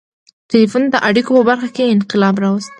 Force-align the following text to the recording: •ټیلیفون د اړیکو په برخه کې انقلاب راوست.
•ټیلیفون 0.49 0.83
د 0.89 0.95
اړیکو 1.07 1.31
په 1.37 1.43
برخه 1.49 1.69
کې 1.75 1.91
انقلاب 1.95 2.35
راوست. 2.43 2.69